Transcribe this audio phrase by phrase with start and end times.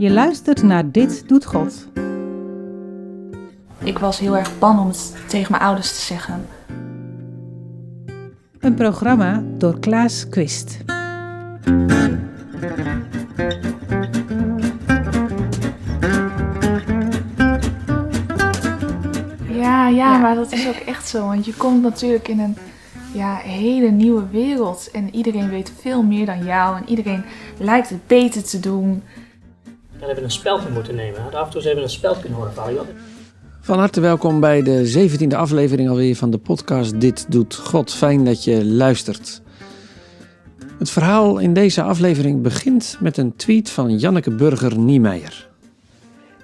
[0.00, 1.88] Je luistert naar Dit Doet God.
[3.78, 6.46] Ik was heel erg bang om het tegen mijn ouders te zeggen.
[8.58, 10.78] Een programma door Klaas Quist.
[19.48, 21.26] Ja, ja, maar dat is ook echt zo.
[21.26, 22.56] Want je komt natuurlijk in een
[23.12, 24.88] ja, hele nieuwe wereld.
[24.92, 26.76] En iedereen weet veel meer dan jou.
[26.76, 27.24] En iedereen
[27.58, 29.02] lijkt het beter te doen.
[30.00, 31.32] Dan hebben we een speld moeten nemen.
[31.32, 32.86] Af en toe hebben we een speld kunnen horen vallen.
[33.60, 37.94] Van harte welkom bij de 17e aflevering alweer van de podcast Dit Doet God.
[37.94, 39.42] Fijn dat je luistert.
[40.78, 45.48] Het verhaal in deze aflevering begint met een tweet van Janneke Burger-Niemeyer.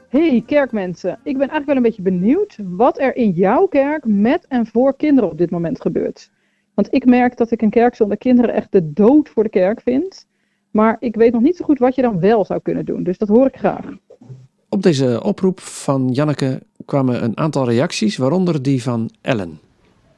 [0.08, 4.46] Hey kerkmensen, ik ben eigenlijk wel een beetje benieuwd wat er in jouw kerk met
[4.48, 6.30] en voor kinderen op dit moment gebeurt.
[6.74, 9.80] Want ik merk dat ik een kerk zonder kinderen echt de dood voor de kerk
[9.80, 10.26] vind.
[10.70, 13.18] Maar ik weet nog niet zo goed wat je dan wel zou kunnen doen, dus
[13.18, 13.84] dat hoor ik graag.
[14.68, 19.58] Op deze oproep van Janneke kwamen een aantal reacties, waaronder die van Ellen.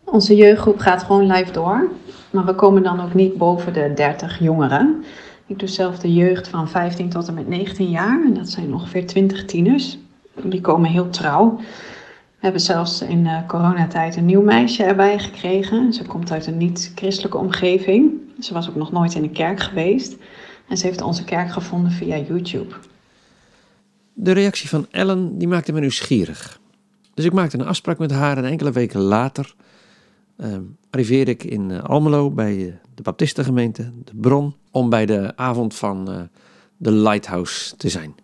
[0.05, 1.89] Onze jeugdgroep gaat gewoon live door,
[2.31, 5.05] maar we komen dan ook niet boven de 30 jongeren.
[5.47, 8.75] Ik doe zelf de jeugd van 15 tot en met 19 jaar en dat zijn
[8.75, 9.99] ongeveer 20 tieners.
[10.43, 11.57] Die komen heel trouw.
[11.57, 15.93] We hebben zelfs in uh, coronatijd een nieuw meisje erbij gekregen.
[15.93, 18.13] Ze komt uit een niet-christelijke omgeving.
[18.41, 20.17] Ze was ook nog nooit in een kerk geweest.
[20.69, 22.75] En ze heeft onze kerk gevonden via YouTube.
[24.13, 26.61] De reactie van Ellen die maakte me nieuwsgierig.
[27.15, 29.55] Dus ik maakte een afspraak met haar en enkele weken later
[30.37, 30.57] uh,
[30.91, 36.11] arriveerde ik in uh, Almelo bij de Baptistengemeente, de Bron, om bij de avond van
[36.11, 36.21] uh,
[36.77, 38.15] de Lighthouse te zijn.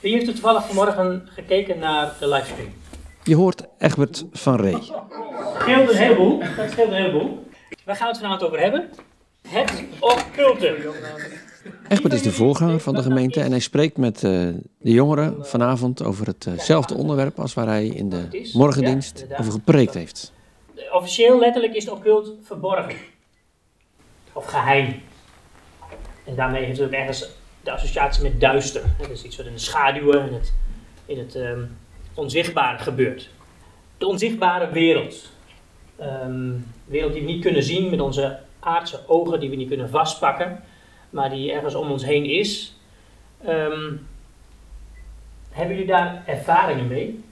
[0.00, 2.72] Wie heeft er toevallig vanmorgen gekeken naar de livestream?
[3.24, 4.72] Je hoort Egbert van Ree.
[4.72, 4.82] Dat
[5.58, 6.38] scheelt een heleboel.
[6.56, 7.46] Dat scheelt een heleboel.
[7.84, 8.90] Waar gaan we het vanavond over hebben?
[9.48, 10.92] Het occulte.
[11.88, 14.30] Egbert is de voorganger van de gemeente en hij spreekt met uh,
[14.78, 20.32] de jongeren vanavond over hetzelfde onderwerp als waar hij in de morgendienst over gepreekt heeft.
[20.92, 22.96] Officieel letterlijk is het occult verborgen.
[24.32, 25.02] Of geheim.
[26.24, 27.28] En daarmee heeft het ook ergens
[27.62, 28.82] de associatie met duister.
[28.98, 30.52] Dat is iets wat in de schaduwen en het,
[31.06, 31.76] in het um,
[32.14, 33.30] onzichtbare gebeurt.
[33.98, 35.32] De onzichtbare wereld.
[36.00, 39.90] Um, wereld die we niet kunnen zien met onze aardse ogen, die we niet kunnen
[39.90, 40.62] vastpakken,
[41.10, 42.76] maar die ergens om ons heen is.
[43.48, 44.06] Um,
[45.50, 47.24] hebben jullie daar ervaringen mee?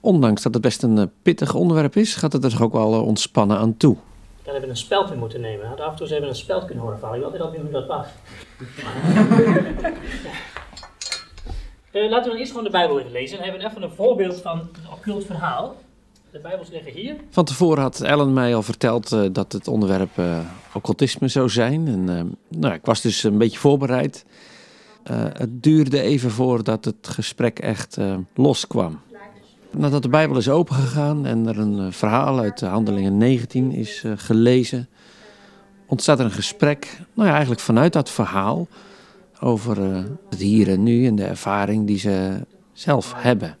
[0.00, 3.58] Ondanks dat het best een pittig onderwerp is, gaat het er toch ook wel ontspannen
[3.58, 3.96] aan toe.
[4.42, 5.78] Dan hebben we een speld in moeten nemen.
[5.78, 7.16] Af en toe hebben we een speld kunnen horen vallen.
[7.16, 8.06] Ik weet altijd niet hoe dat was.
[11.92, 13.36] uh, laten we dan eerst gewoon de Bijbel even lezen.
[13.36, 15.76] Dan hebben we even een voorbeeld van een occult verhaal.
[16.34, 17.16] De Bijbels liggen hier.
[17.30, 20.38] Van tevoren had Ellen mij al verteld uh, dat het onderwerp uh,
[20.72, 21.88] occultisme zou zijn.
[21.88, 24.24] En nou, ik was dus een beetje voorbereid.
[25.12, 27.98] het duurde even voordat het gesprek echt
[28.34, 29.00] loskwam.
[29.70, 34.88] Nadat de Bijbel is opengegaan en er een verhaal uit de Handelingen 19 is gelezen,
[35.86, 38.68] ontstaat er een gesprek, nou ja, eigenlijk vanuit dat verhaal,
[39.40, 39.76] over
[40.30, 42.40] het hier en nu en de ervaring die ze
[42.72, 43.56] zelf hebben.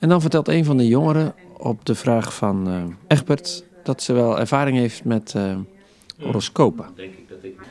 [0.00, 4.12] En dan vertelt een van de jongeren op de vraag van uh, Egbert dat ze
[4.12, 5.34] wel ervaring heeft met
[6.22, 6.84] horoscopen.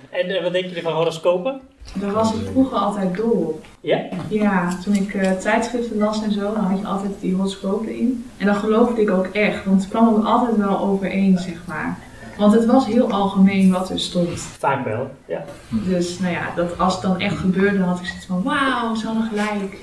[0.10, 1.62] En wat denk je van horoscopen?
[1.94, 3.66] Daar was ik vroeger altijd dol op.
[3.82, 4.06] Ja?
[4.30, 8.26] Ja, toen ik uh, tijdschriften las en zo, dan had je altijd die horoscopen in.
[8.38, 11.98] En dan geloofde ik ook echt, want het kwam ook altijd wel overeen, zeg maar.
[12.38, 14.40] Want het was heel algemeen wat er stond.
[14.40, 15.46] Vaak wel, ja.
[15.70, 18.96] Dus nou ja, dat, als het dan echt gebeurde, dan had ik zoiets van, wauw,
[18.96, 19.78] ze hadden gelijk.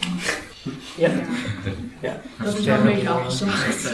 [0.96, 1.06] Ja.
[1.06, 1.12] ja.
[2.00, 2.20] ja.
[2.44, 3.90] Dat is wel een beetje afgezacht.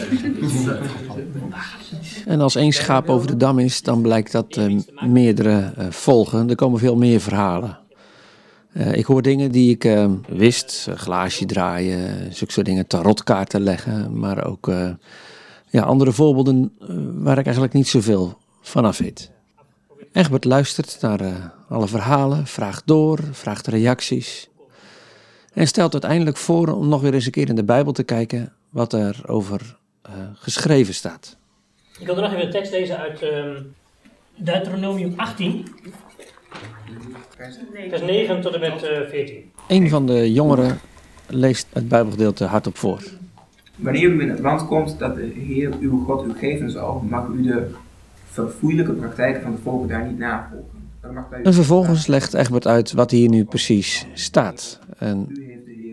[2.25, 6.49] En als één schaap over de dam is, dan blijkt dat uh, meerdere uh, volgen.
[6.49, 7.77] Er komen veel meer verhalen.
[8.73, 13.61] Uh, ik hoor dingen die ik uh, wist, uh, glaasje draaien, zulke soort dingen, tarotkaarten
[13.61, 14.71] leggen, maar ook
[15.69, 16.73] ja, andere voorbeelden
[17.13, 19.31] waar ik eigenlijk niet zoveel vanaf weet.
[20.11, 24.49] Egbert luistert naar alle verhalen, vraagt door, vraagt reacties
[25.53, 28.53] en stelt uiteindelijk voor om nog weer eens een keer in de Bijbel te kijken
[28.69, 29.77] wat er over
[30.33, 31.37] geschreven staat.
[31.99, 33.73] Ik wil er nog even een tekst lezen uit um,
[34.35, 35.67] Deuteronomium 18.
[37.89, 39.51] Vers 9 tot en met uh, 14.
[39.67, 40.79] Een van de jongeren
[41.27, 43.03] leest het Bijbelgedeelte hardop voor.
[43.75, 47.27] Wanneer u in het land komt dat de Heer uw God u geven zal, mag
[47.27, 47.69] u de
[48.25, 50.72] verfoeilijke praktijken van de volken daar niet navolgen.
[51.43, 55.27] En vervolgens legt Egbert uit wat hier nu precies staat en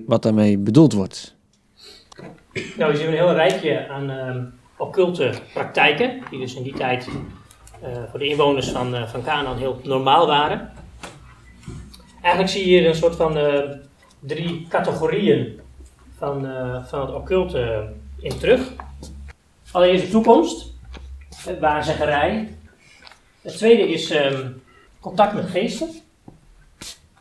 [0.06, 1.34] wat daarmee bedoeld wordt.
[2.76, 4.36] Nou, we zien een heel rijtje aan uh,
[4.76, 7.08] occulte praktijken, die dus in die tijd
[7.82, 10.72] uh, voor de inwoners van, uh, van Canaan heel normaal waren.
[12.22, 13.70] Eigenlijk zie je hier een soort van eh,
[14.18, 15.60] drie categorieën
[16.16, 18.72] van, eh, van het occulte in terug.
[19.70, 20.74] Allereerst de toekomst,
[21.36, 22.54] het waarzeggerij.
[23.42, 24.48] Het tweede is ehm,
[25.00, 25.88] contact met geesten.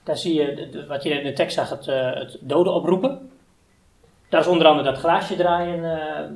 [0.03, 3.29] Daar zie je, wat je in de tekst zag, het, eh, het doden oproepen.
[4.29, 6.29] Daar is onder andere dat glaasje draaien, eh, eh,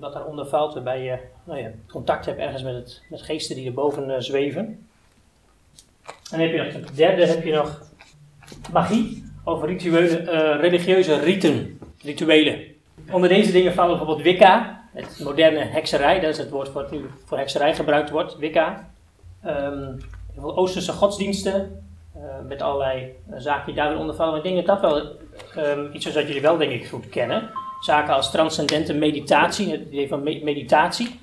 [0.00, 3.66] wat daaronder valt, waarbij je nou ja, contact hebt ergens met, het, met geesten die
[3.66, 4.64] erboven zweven.
[4.64, 7.82] En dan heb je nog, ten derde heb je nog
[8.72, 12.64] magie, over rituele, religieuze riten, rituelen.
[13.10, 17.10] Onder deze dingen vallen bijvoorbeeld Wicca, het moderne hekserij, dat is het woord wat nu
[17.24, 18.90] voor hekserij gebruikt wordt, Wicca.
[19.42, 19.92] Ehm,
[20.32, 21.84] heel veel Oosterse godsdiensten,
[22.14, 24.32] eh, met allerlei eh, zaken die daar weer onder vallen.
[24.32, 25.16] Maar ik denk dat dat wel
[25.64, 27.50] ehm, iets is wat jullie wel denk ik goed kennen.
[27.80, 31.20] Zaken als transcendente meditatie, het idee van me- meditatie,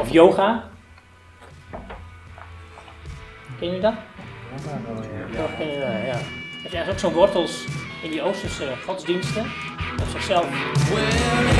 [0.00, 0.68] of yoga.
[3.58, 3.94] Ken jullie dat?
[5.32, 6.18] Ja, ken je dat, ja.
[6.64, 7.64] Er zijn ook zo'n wortels
[8.02, 9.46] in die Oosterse godsdiensten.
[9.98, 10.46] Op zichzelf
[10.92, 11.02] Well,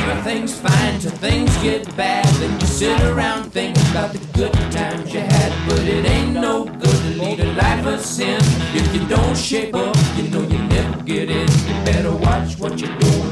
[0.09, 2.27] everything's fine till things get bad.
[2.41, 5.53] Then you sit around thinking about the good times you had.
[5.69, 8.41] But it ain't no good to lead a life of sin.
[8.75, 11.49] If you don't shape up, you know you never get in.
[11.69, 13.30] You better watch what you're doing.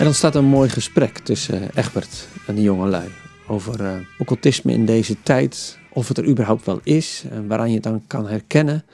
[0.00, 3.08] Er ontstaat een mooi gesprek tussen Egbert en de jonge lui
[3.46, 7.74] over eh, occultisme in deze tijd, of het er überhaupt wel is, en waaraan je
[7.74, 8.84] het dan kan herkennen.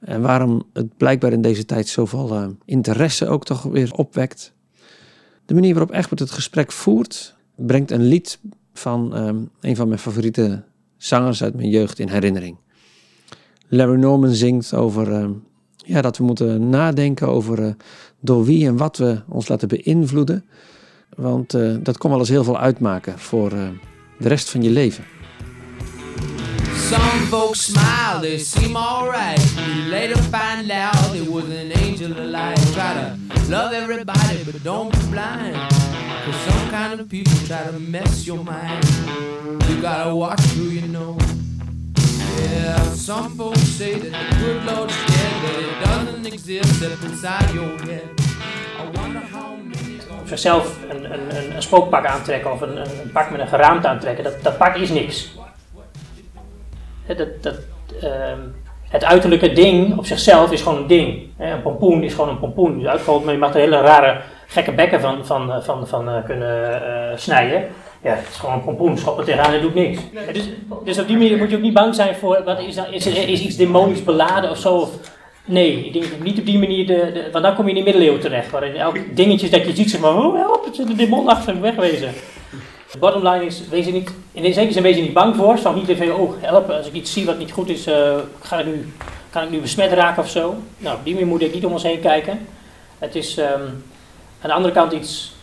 [0.00, 4.52] En waarom het blijkbaar in deze tijd zoveel eh, interesse ook toch weer opwekt.
[5.46, 8.38] De manier waarop Egbert het gesprek voert, brengt een lied
[8.72, 10.62] van eh, een van mijn favoriete
[10.96, 12.56] zangers uit mijn jeugd in herinnering.
[13.68, 15.28] Larry Norman zingt over eh,
[15.84, 17.72] ja, dat we moeten nadenken over eh,
[18.24, 20.44] door wie en wat we ons laten beïnvloeden.
[21.16, 23.68] Want eh, dat kon wel eens heel veel uitmaken voor eh,
[24.18, 25.04] de rest van je leven.
[26.74, 29.54] Some folks smile, they seem alright.
[29.54, 32.72] You later find out it was an angel of light.
[32.72, 33.16] Try to
[33.50, 35.56] love everybody, but don't be blind.
[36.24, 38.84] Cause some kind of people try to mess your mind.
[39.68, 41.16] You gotta watch who you know.
[42.44, 44.64] Yeah, some say that good
[45.84, 46.84] doesn't exist
[50.24, 54.24] zichzelf een, een, een, spookpak aantrekken of een, een, pak met een geraamte aantrekken.
[54.24, 55.34] Dat, dat pak is niks.
[57.06, 57.58] Dat,
[58.00, 58.38] ehm,
[58.88, 61.28] het uiterlijke ding op zichzelf is gewoon een ding.
[61.38, 62.78] Een pompoen is gewoon een pompoen.
[62.78, 66.84] Dus maar je mag er hele rare gekke bekken van, van, van, van eh, kunnen
[66.84, 67.68] eh, snijden.
[68.04, 68.98] Ja, het is gewoon een pompoen.
[68.98, 70.00] Schop er tegenaan en doet niks.
[70.32, 70.48] Dus,
[70.84, 73.40] dus op die manier moet je ook niet bang zijn voor, wat is, is, is
[73.40, 74.74] iets demonisch beladen of zo.
[74.74, 74.90] Of,
[75.44, 78.20] nee, ik denk niet op die manier, de, want dan kom je in de middeleeuwen
[78.20, 78.50] terecht.
[78.50, 81.60] Waarin elk dingetje dat je ziet, zeg maar, oh help, het zit een demon achter,
[81.60, 82.12] wegwezen.
[82.92, 85.58] De bottom line is, wees er niet, in zekere zin wees er niet bang voor.
[85.58, 88.58] Zou niet even, oh help, als ik iets zie wat niet goed is, eh, ga
[88.58, 88.92] ik nu,
[89.30, 90.54] kan ik nu besmet raken of zo.
[90.78, 92.46] Nou, op die manier moet ik niet om ons heen kijken.
[92.98, 93.62] Het is ehm,
[94.40, 95.33] aan de andere kant iets,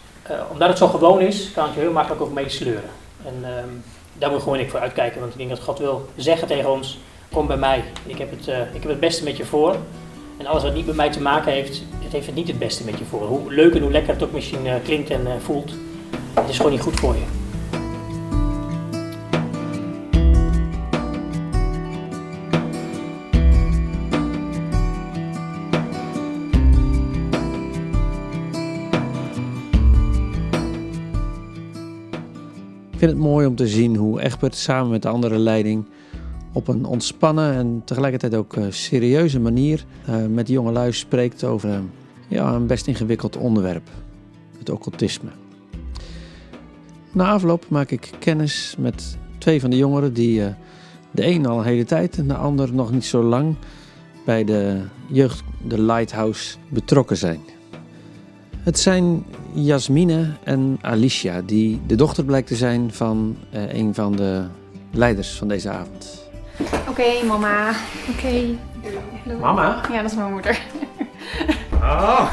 [0.51, 2.89] omdat het zo gewoon is, kan het je heel makkelijk ook meesleuren.
[3.25, 3.69] En ehm,
[4.13, 6.99] daar moet gewoon ik voor uitkijken, want ik denk dat God wil zeggen tegen ons,
[7.31, 7.83] kom bij mij.
[8.05, 9.75] Ik heb het, eh, ik heb het beste met je voor.
[10.37, 12.83] En alles wat niet met mij te maken heeft, het heeft het niet het beste
[12.83, 13.21] met je voor.
[13.27, 15.71] Hoe leuk en hoe lekker het ook misschien eh, klinkt en eh, voelt,
[16.33, 17.40] het is gewoon niet goed voor je.
[33.31, 35.85] Mooi om te zien hoe Egbert samen met de andere leiding
[36.53, 41.69] op een ontspannen en tegelijkertijd ook eh, serieuze manier eh, met de jongelui spreekt over
[41.69, 41.79] eh,
[42.27, 43.89] ja, een best ingewikkeld onderwerp,
[44.57, 45.29] het occultisme.
[47.11, 50.43] Na afloop maak ik kennis met twee van de jongeren die
[51.11, 53.55] de een al een hele tijd en de ander nog niet zo lang
[54.25, 57.39] bij de jeugd, de Lighthouse, betrokken zijn.
[58.63, 64.15] Het zijn Jasmine en Alicia, die de dochter blijkt te zijn van eh, een van
[64.15, 64.45] de
[64.91, 66.29] leiders van deze avond.
[66.89, 67.71] Oké, mama.
[68.09, 68.43] Oké.
[69.39, 69.81] Mama?
[69.91, 70.59] Ja, dat is mijn moeder.
[71.73, 72.31] Oh,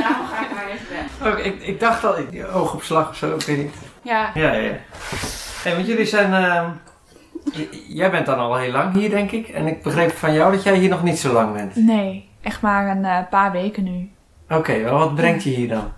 [0.00, 0.86] Daarom ga ik maar even
[1.20, 1.32] weg.
[1.32, 3.74] oh ik, ik dacht al, ik- oogopslag of zo, ik weet niet.
[4.02, 4.30] Ja.
[4.34, 4.72] Ja, ja.
[5.62, 6.70] Hey, want jullie zijn, ehm,
[7.88, 9.48] jij bent dan al heel lang hier, denk ik.
[9.48, 11.76] En ik begreep van jou dat jij hier nog niet zo lang bent.
[11.76, 14.10] Nee, echt maar een eh, paar weken nu.
[14.50, 15.92] Oké, wel wat brengt je hier dan?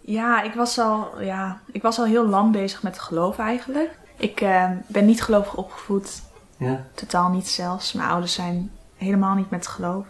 [0.00, 3.98] Ja ik, was al, ja, ik was al heel lang bezig met geloof eigenlijk.
[4.16, 6.22] Ik eh, ben niet gelovig opgevoed.
[6.56, 6.84] Ja.
[6.94, 7.92] Totaal niet zelfs.
[7.92, 10.06] Mijn ouders zijn helemaal niet met geloof.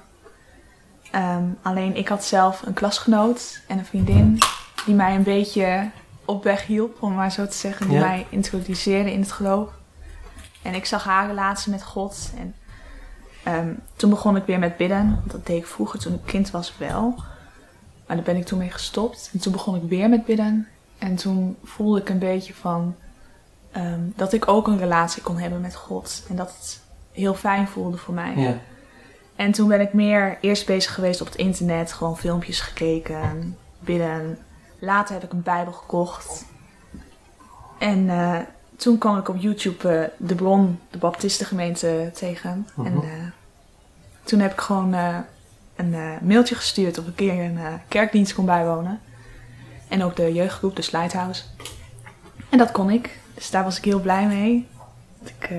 [1.10, 4.38] Ehm, alleen ik had zelf een klasgenoot en een vriendin
[4.86, 5.90] die mij een beetje
[6.24, 7.88] op weg hielp, om maar zo te zeggen.
[7.88, 8.06] Die Ja.
[8.06, 9.68] mij introduceerde in het geloof.
[10.62, 12.30] En ik zag haar relatie met God.
[12.38, 12.54] En
[13.42, 15.22] ehm, toen begon ik weer met bidden.
[15.24, 17.22] Dat deed ik vroeger toen ik kind was wel.
[18.14, 19.30] Daar ben ik toen mee gestopt.
[19.32, 20.68] En toen begon ik weer met bidden.
[20.98, 22.94] En toen voelde ik een beetje van
[23.72, 26.22] ehm, dat ik ook een relatie kon hebben met God.
[26.28, 26.80] En dat het
[27.12, 28.32] heel fijn voelde voor mij.
[28.36, 28.58] Ja.
[29.36, 34.38] En toen ben ik meer eerst bezig geweest op het internet, gewoon filmpjes gekeken, bidden.
[34.78, 36.44] Later heb ik een Bijbel gekocht.
[37.78, 38.38] En eh,
[38.76, 42.50] toen kwam ik op YouTube eh, de bron, de Baptistengemeente tegen.
[42.76, 42.98] En Mhm.
[42.98, 43.10] eh,
[44.22, 44.94] toen heb ik gewoon
[45.76, 49.00] een eh, mailtje gestuurd of ik een keer een eh, kerkdienst kon bijwonen.
[49.88, 51.42] En ook de jeugdgroep, de Lighthouse.
[52.48, 53.18] En dat kon ik.
[53.34, 54.68] Dus daar was ik heel blij mee.
[55.20, 55.56] Dat ik, eh,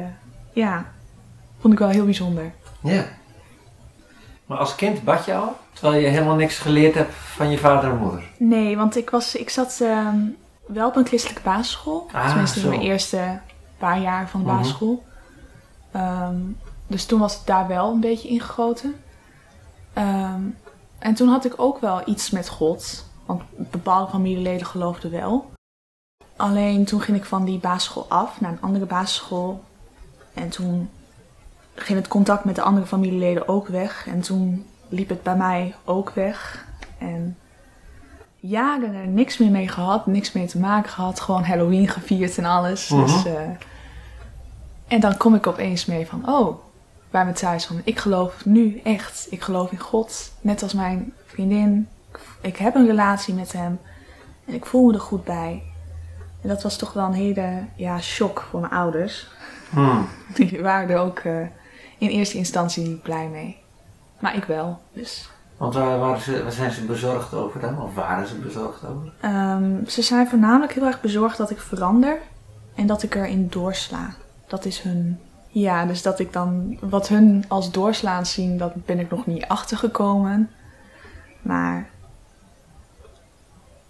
[0.53, 0.85] ja,
[1.59, 2.51] vond ik wel heel bijzonder.
[2.81, 3.05] Ja.
[4.45, 5.55] Maar als kind bad je al?
[5.73, 8.23] Terwijl je helemaal niks geleerd hebt van je vader en moeder.
[8.37, 10.17] Nee, want ik, was, ik zat ehm,
[10.65, 12.07] wel op een christelijke basisschool.
[12.11, 13.39] Ah, Tenminste, in mijn eerste
[13.77, 14.55] paar jaar van de Mhm.
[14.57, 15.03] basisschool.
[15.91, 16.35] Ehm,
[16.87, 18.95] dus toen was het daar wel een beetje ingegoten.
[19.95, 20.41] Ehm,
[20.99, 23.05] en toen had ik ook wel iets met God.
[23.25, 25.51] Want bepaalde familieleden geloofden wel.
[26.35, 29.63] Alleen toen ging ik van die basisschool af naar een andere basisschool.
[30.33, 30.89] En toen
[31.75, 34.07] ging het contact met de andere familieleden ook weg.
[34.07, 36.65] En toen liep het bij mij ook weg.
[36.97, 37.37] En
[38.39, 41.19] jaren er niks meer mee gehad, niks mee te maken gehad.
[41.19, 42.89] Gewoon Halloween gevierd en alles.
[42.89, 43.01] Mhm.
[43.01, 43.49] Dus, eh,
[44.87, 46.64] en dan kom ik opeens mee van, oh,
[47.15, 49.27] bij me thuis van, ik geloof nu echt.
[49.29, 51.87] Ik geloof in God, net als mijn vriendin.
[52.41, 53.79] Ik heb een relatie met hem
[54.45, 55.63] en ik voel me er goed bij.
[56.41, 59.27] En dat was toch wel een hele ja, shock voor mijn ouders.
[59.69, 60.07] Hmm.
[60.35, 61.41] Die waren er ook eh,
[61.97, 63.57] in eerste instantie niet blij mee.
[64.19, 65.29] Maar ik wel, dus...
[65.57, 67.81] Want waar, waren ze, waar zijn ze bezorgd over dan?
[67.81, 69.11] Of waren ze bezorgd over?
[69.19, 72.17] Ehm, ze zijn voornamelijk heel erg bezorgd dat ik verander
[72.75, 74.13] en dat ik erin doorsla.
[74.47, 75.19] Dat is hun.
[75.63, 79.45] Ja, dus dat ik dan wat hun als doorslaan zien, dat ben ik nog niet
[79.47, 80.51] achtergekomen.
[81.41, 81.89] Maar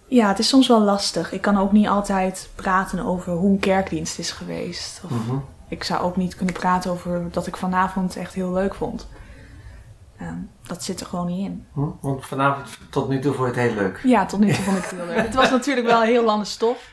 [0.08, 1.32] ja, het is soms wel lastig.
[1.32, 5.00] Ik kan ook niet altijd praten over hoe een kerkdienst is geweest.
[5.04, 5.36] Of Mhm.
[5.68, 9.08] ik zou ook niet kunnen praten over dat ik vanavond echt heel leuk vond.
[10.18, 11.66] Ehm, dat zit er gewoon niet in.
[11.72, 11.80] Hm?
[12.00, 14.00] Want vanavond tot nu toe vond je het heel leuk.
[14.04, 15.16] Ja, tot nu toe vond ik het heel leuk.
[15.16, 16.90] Het was natuurlijk wel heel lange stof.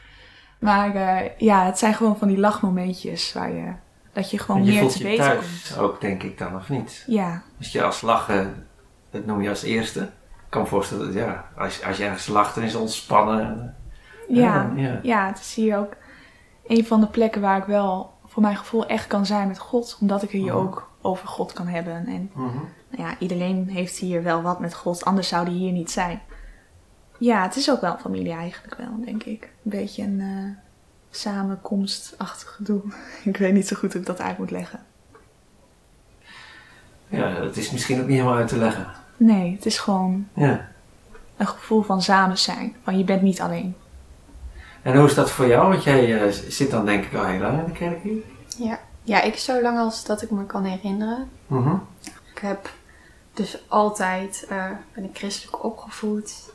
[0.59, 3.71] Maar eh, ja, het zijn gewoon van die lachmomentjes waar je,
[4.13, 5.79] dat je gewoon En je meer voelt te je weten thuis komt.
[5.83, 7.03] ook, denk ik dan, of niet?
[7.07, 7.41] Ja.
[7.57, 8.67] Als je als lachen,
[9.11, 9.99] dat noem je als eerste.
[10.01, 13.75] Ik kan me voorstellen, dat, ja, als, als je ergens lacht, dan is het ontspannen.
[14.27, 14.99] Ja, ja.
[15.03, 15.27] ja.
[15.27, 15.93] het is hier ook
[16.67, 19.97] een van de plekken waar ik wel voor mijn gevoel echt kan zijn met God.
[20.01, 20.63] Omdat ik er hier Mhm.
[20.63, 21.93] ook over God kan hebben.
[22.07, 22.55] En Mhm.
[22.89, 26.21] nou ja, iedereen heeft hier wel wat met God, anders zou die hier niet zijn.
[27.19, 29.43] Ja, het is ook wel familie eigenlijk wel, denk ik.
[29.43, 30.62] Een beetje een eh,
[31.15, 32.81] samenkomstachtig gedoe.
[33.23, 34.79] ik weet niet zo goed hoe ik dat uit moet leggen.
[37.07, 38.87] Ja, dat is misschien ook niet helemaal uit te leggen.
[39.17, 40.67] Nee, het is gewoon Ja.
[41.37, 42.75] een gevoel van samen zijn.
[42.83, 43.75] Van je bent niet alleen.
[44.81, 45.69] En hoe is dat voor jou?
[45.69, 48.21] Want jij eh, zit dan denk ik al heel lang in de kerk hier.
[48.57, 48.79] Ja.
[49.03, 51.29] ja, ik zo lang als dat ik me kan herinneren.
[51.47, 51.75] Mhm.
[52.33, 52.69] Ik heb
[53.33, 56.51] dus altijd, eh, ben ik christelijk opgevoed.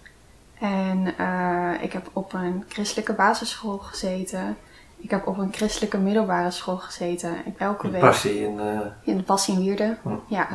[0.60, 4.56] En eh, ik heb op een christelijke basisschool gezeten.
[4.96, 7.34] Ik heb op een christelijke middelbare school gezeten.
[7.44, 8.00] Ik elke week...
[8.00, 8.60] passie in...
[8.60, 9.98] eh, In de passie in Wierden.
[10.02, 10.08] Hm.
[10.26, 10.48] Ja.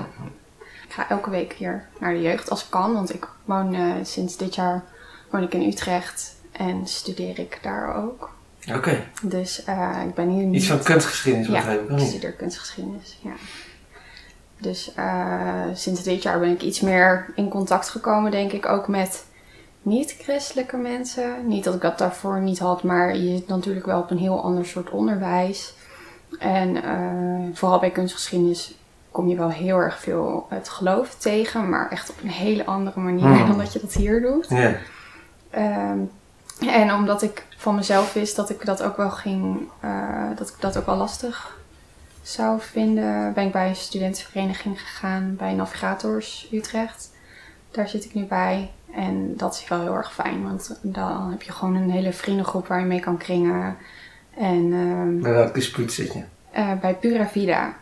[0.88, 2.94] Ik ga elke week hier naar de jeugd als ik kan.
[2.94, 4.84] Want ik woon eh, sinds dit jaar
[5.30, 6.36] woon ik in Utrecht.
[6.52, 8.32] En studeer ik daar ook.
[8.76, 9.04] Oké.
[9.22, 9.60] Dus
[10.08, 10.56] ik ben hier niet...
[10.62, 13.32] Iets van kunstgeschiedenis ja, begrijp ik studeer kunstgeschiedenis, ja.
[14.58, 14.92] Dus
[15.74, 19.26] sinds dit jaar ben ik iets meer in contact gekomen, denk ik, ook met
[19.84, 21.48] niet-christelijke mensen.
[21.48, 24.44] Niet dat ik dat daarvoor niet had, maar je zit natuurlijk wel op een heel
[24.44, 25.74] ander soort onderwijs.
[26.40, 28.76] En eh, vooral bij kunstgeschiedenis
[29.12, 33.00] kom je wel heel erg veel het geloof tegen, maar echt op een hele andere
[33.00, 33.48] manier Hmm.
[33.48, 34.48] dan dat je dat hier doet.
[35.50, 35.98] Ehm,
[36.60, 40.56] en omdat ik van mezelf wist dat ik dat ook wel ging, eh, dat ik
[40.60, 41.58] dat ook wel lastig
[42.22, 47.12] zou vinden, ben ik bij een studentenvereniging gegaan bij Navigators Utrecht.
[47.72, 48.72] Daar zit ik nu bij.
[48.96, 52.68] En dat is wel heel erg fijn, want dan heb je gewoon een hele vriendengroep
[52.68, 53.78] waar je mee kan kringen.
[54.38, 56.24] En ehm, Bij welk dispuut zit je?
[56.52, 57.74] eh, bij Pura Vida.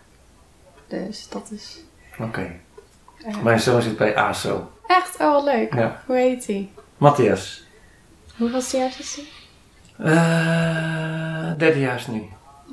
[0.87, 1.79] Dus dat is
[2.19, 2.51] Oké.
[3.25, 4.71] eh, Mijn zoon zit bij ASO.
[4.87, 5.73] echt oh, wat leuk.
[5.73, 6.01] Ja.
[6.05, 6.69] Hoe heet hij?
[6.97, 7.63] Matthias.
[8.37, 9.25] Hoeveel jaar is hij?
[10.15, 12.23] Eh derdejaars nu.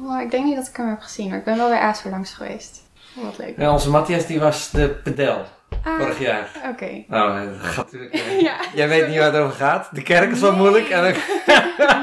[0.03, 2.11] Oh, ik denk niet dat ik hem heb gezien, maar ik ben wel bij ASO
[2.11, 2.83] langs geweest.
[3.17, 3.59] Oh, wat leuk.
[3.59, 5.45] Ja, onze Matthias die was de pedel.
[5.85, 6.49] Ah, Vorig jaar.
[6.71, 7.05] Oké.
[7.09, 8.15] Nou, dat gaat natuurlijk...
[8.15, 8.57] eh, Ja.
[8.75, 9.89] Jij weet niet waar het over gaat.
[9.93, 10.89] De kerk is wel moeilijk.
[10.89, 11.03] En.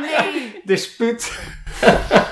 [0.01, 0.61] Nee.
[0.63, 1.39] Dispuut.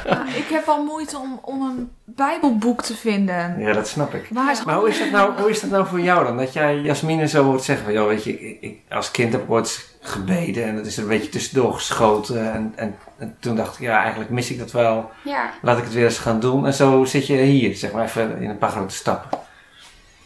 [0.06, 3.60] Nou, ik heb al moeite om, om een bijbelboek te vinden.
[3.60, 4.28] Ja, dat snap ik.
[4.30, 6.38] Waar is Maar hoe is, dat nou, hoe is dat nou voor jou dan?
[6.38, 9.44] Dat jij Jasmine zo hoort zeggen van, joh, weet je, ik, ik, als kind heb
[9.44, 12.54] ik ooit gebeden en dat is er een beetje tussendoor geschoten.
[12.54, 15.12] En, en, en toen dacht ik, ja, eigenlijk mis ik dat wel.
[15.24, 15.50] Ja.
[15.62, 16.66] Laat ik het weer eens gaan doen.
[16.66, 19.40] En zo zit je hier, zeg maar even in een paar grote stappen.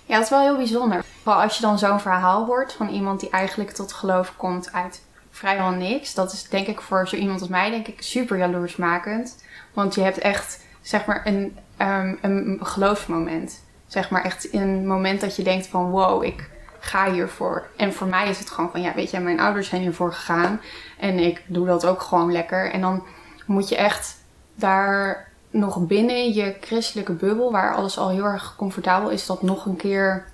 [0.08, 1.04] Ja, dat is wel heel bijzonder.
[1.24, 5.02] Vooral als je dan zo'n verhaal hoort van iemand die eigenlijk tot geloof komt uit
[5.32, 6.14] vrijwel niks.
[6.14, 9.44] Dat is denk ik voor zo iemand als mij denk ik super jaloersmakend.
[9.74, 13.60] Want je hebt echt, zeg maar, een, ehm, een geloofsmoment.
[13.88, 16.50] Zeg maar echt een moment dat je denkt van wow, ik
[16.80, 17.68] ga hiervoor.
[17.78, 20.62] En voor mij is het gewoon van ja, weet je, mijn ouders zijn hiervoor gegaan.
[21.00, 22.72] En ik doe dat ook gewoon lekker.
[22.72, 23.04] En dan
[23.46, 24.18] moet je echt
[24.56, 25.28] daar
[25.60, 29.76] nog binnen je christelijke bubbel, waar alles al heel erg comfortabel is, dat nog een
[29.76, 30.26] keer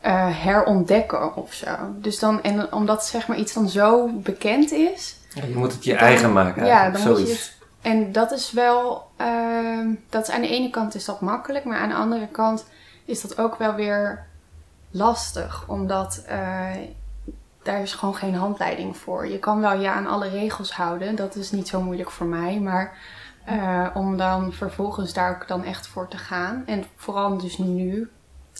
[0.00, 1.68] eh, herontdekken of zo.
[1.96, 5.16] Dus dan, en omdat zeg maar iets dan zo bekend is.
[5.34, 6.66] Ja, je moet het je dan- eigen maken.
[6.66, 7.56] Ja, dan moet je het.
[7.82, 11.78] En dat is wel, ehm, dat is aan de ene kant is dat makkelijk, maar
[11.78, 12.66] aan de andere kant
[13.04, 14.26] is dat ook wel weer
[14.90, 16.66] lastig, omdat eh,
[17.62, 19.26] daar is gewoon geen handleiding voor.
[19.28, 22.60] Je kan wel ja aan alle regels houden, dat is niet zo moeilijk voor mij,
[22.60, 22.96] maar
[23.44, 26.62] eh, om dan vervolgens daar ook dan echt voor te gaan.
[26.66, 28.10] En vooral dus nu,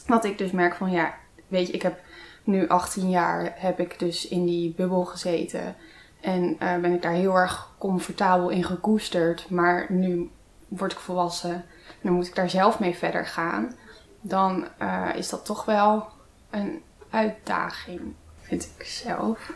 [0.07, 1.15] dat ik dus merk van ja,
[1.49, 2.01] weet je, ik heb
[2.45, 5.77] nu 18 jaar, heb ik dus in die bubbel gezeten.
[6.21, 9.51] En eh, ben ik daar heel erg comfortabel in gekoesterd.
[9.51, 10.31] Maar nu
[10.69, 13.77] word ik volwassen en dan moet ik daar zelf mee verder gaan.
[14.21, 16.09] Dan eh, is dat toch wel
[16.51, 18.01] een uitdaging,
[18.41, 19.53] vind ik zelf.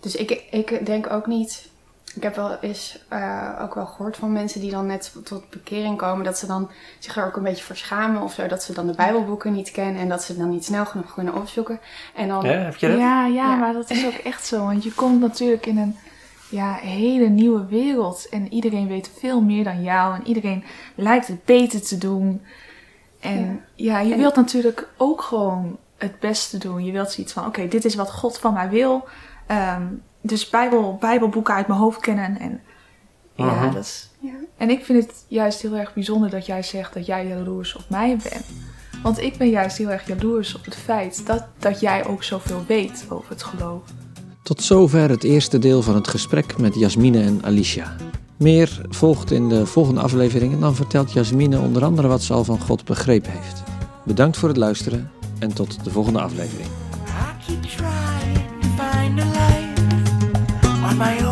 [0.00, 1.70] Dus ik, ik denk ook niet.
[2.14, 5.96] Ik heb wel eens eh, ook wel gehoord van mensen die dan net tot bekering
[5.98, 8.46] komen, dat ze dan zich er ook een beetje voor schamen of zo.
[8.46, 11.34] Dat ze dan de Bijbelboeken niet kennen en dat ze dan niet snel genoeg kunnen
[11.34, 11.80] opzoeken.
[12.14, 12.98] En dan, Ja, heb je dat?
[12.98, 13.56] Ja, ja, Ja.
[13.56, 14.64] maar dat is ook echt zo.
[14.64, 15.96] Want je komt natuurlijk in een
[16.50, 18.28] ja, hele nieuwe wereld.
[18.30, 20.14] En iedereen weet veel meer dan jou.
[20.14, 22.42] En iedereen lijkt het beter te doen.
[23.20, 26.84] En ja, je En- wilt natuurlijk ook gewoon het beste doen.
[26.84, 29.04] Je wilt zoiets van, oké, dit is wat God van mij wil.
[29.46, 29.82] Ehm,
[30.22, 32.38] dus Bijbel, Bijbelboeken uit mijn hoofd kennen.
[32.38, 32.60] En
[33.34, 34.10] ja, dat is...
[34.18, 34.32] Ja.
[34.56, 37.84] En ik vind het juist heel erg bijzonder dat jij zegt dat jij jaloers op
[37.88, 38.44] mij bent.
[39.02, 42.64] Want ik ben juist heel erg jaloers op het feit dat, dat jij ook zoveel
[42.66, 43.82] weet over het geloof.
[44.42, 47.96] Tot zover het eerste deel van het gesprek met Jasmine en Alicia.
[48.36, 52.44] Meer volgt in de volgende aflevering en dan vertelt Jasmine onder andere wat ze al
[52.44, 53.62] van God begrepen heeft.
[54.04, 56.81] Bedankt voor het luisteren en tot de volgende aflevering.
[60.96, 61.31] My own,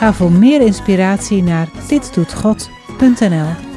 [0.00, 3.69] Ga voor meer inspiratie naar ditdoetgod.nl